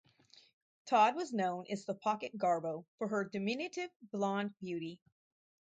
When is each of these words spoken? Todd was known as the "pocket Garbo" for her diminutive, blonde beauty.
Todd 0.87 1.15
was 1.15 1.31
known 1.31 1.63
as 1.69 1.85
the 1.85 1.93
"pocket 1.93 2.35
Garbo" 2.35 2.85
for 2.97 3.07
her 3.09 3.23
diminutive, 3.23 3.91
blonde 4.11 4.51
beauty. 4.59 4.99